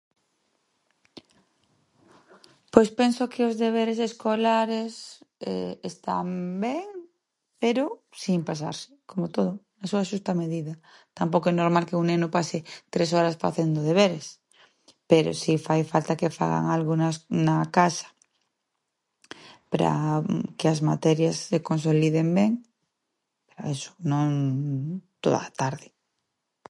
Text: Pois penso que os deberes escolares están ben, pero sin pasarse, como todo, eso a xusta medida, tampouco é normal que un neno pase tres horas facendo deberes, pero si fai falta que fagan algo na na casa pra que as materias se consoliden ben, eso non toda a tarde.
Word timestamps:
Pois 2.73 2.89
penso 2.99 3.21
que 3.33 3.41
os 3.49 3.55
deberes 3.65 3.99
escolares 4.09 4.91
están 5.91 6.27
ben, 6.63 6.87
pero 7.61 7.83
sin 8.23 8.39
pasarse, 8.49 8.89
como 9.09 9.25
todo, 9.37 9.51
eso 9.85 9.95
a 9.97 10.09
xusta 10.11 10.31
medida, 10.43 10.73
tampouco 11.19 11.47
é 11.51 11.55
normal 11.55 11.83
que 11.87 11.97
un 12.01 12.05
neno 12.11 12.27
pase 12.37 12.57
tres 12.93 13.09
horas 13.17 13.39
facendo 13.45 13.79
deberes, 13.89 14.25
pero 15.11 15.29
si 15.41 15.53
fai 15.65 15.81
falta 15.93 16.17
que 16.19 16.35
fagan 16.39 16.65
algo 16.75 16.93
na 17.01 17.09
na 17.47 17.57
casa 17.77 18.07
pra 19.71 19.93
que 20.57 20.67
as 20.73 20.79
materias 20.91 21.35
se 21.49 21.57
consoliden 21.69 22.27
ben, 22.39 22.51
eso 23.73 23.89
non 24.11 24.29
toda 25.23 25.39
a 25.47 25.51
tarde. 25.61 25.87